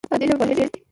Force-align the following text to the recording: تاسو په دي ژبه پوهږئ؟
تاسو 0.09 0.11
په 0.13 0.17
دي 0.19 0.25
ژبه 0.29 0.35
پوهږئ؟ 0.47 0.69